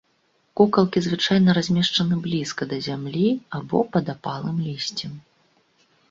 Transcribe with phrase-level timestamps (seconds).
[0.59, 3.25] Кукалкі звычайна размешчаны блізка да зямлі
[3.59, 5.13] або пад апалым лісцем.